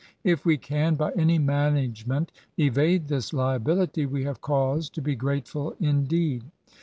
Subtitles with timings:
[0.23, 5.75] If we can, by any management, evade this liability, we have cause to be grateful
[5.79, 6.43] indeed.